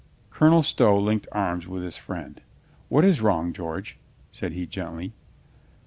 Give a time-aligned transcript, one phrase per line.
[0.31, 2.41] Colonel Stow linked arms with his friend.
[2.89, 3.99] "What is wrong, George?"
[4.31, 5.13] said he gently.